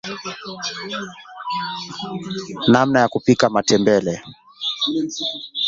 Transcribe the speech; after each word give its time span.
namna 2.69 2.99
ya 2.99 3.07
kupika 3.09 3.49
matembele 3.49 4.23